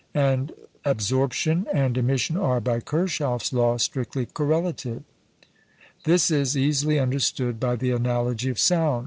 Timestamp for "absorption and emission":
0.83-2.35